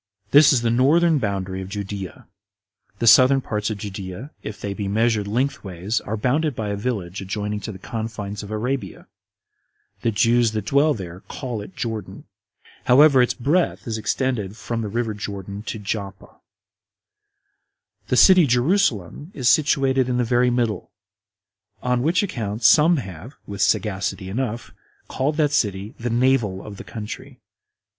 This 0.31 0.51
is 0.51 0.63
the 0.63 0.71
northern 0.71 1.19
boundary 1.19 1.61
of 1.61 1.69
Judea. 1.69 2.25
The 2.97 3.05
southern 3.05 3.39
parts 3.39 3.69
of 3.69 3.77
Judea, 3.77 4.31
if 4.41 4.59
they 4.59 4.73
be 4.73 4.87
measured 4.87 5.27
lengthways, 5.27 6.01
are 6.01 6.17
bounded 6.17 6.55
by 6.55 6.69
a 6.69 6.75
Village 6.75 7.21
adjoining 7.21 7.59
to 7.59 7.71
the 7.71 7.77
confines 7.77 8.41
of 8.41 8.49
Arabia; 8.49 9.05
the 10.01 10.09
Jews 10.09 10.53
that 10.53 10.65
dwell 10.65 10.95
there 10.95 11.19
call 11.27 11.61
it 11.61 11.75
Jordan. 11.75 12.23
However, 12.85 13.21
its 13.21 13.35
breadth 13.35 13.85
is 13.85 13.99
extended 13.99 14.57
from 14.57 14.81
the 14.81 14.87
river 14.87 15.13
Jordan 15.13 15.61
to 15.67 15.77
Joppa. 15.77 16.39
The 18.07 18.17
city 18.17 18.47
Jerusalem 18.47 19.29
is 19.35 19.49
situated 19.49 20.09
in 20.09 20.17
the 20.17 20.23
very 20.23 20.49
middle; 20.49 20.89
on 21.83 22.01
which 22.01 22.23
account 22.23 22.63
some 22.63 22.97
have, 22.97 23.35
with 23.45 23.61
sagacity 23.61 24.29
enough, 24.29 24.71
called 25.07 25.37
that 25.37 25.51
city 25.51 25.93
the 25.99 26.09
Navel 26.09 26.65
of 26.65 26.77
the 26.77 26.83
country. 26.83 27.39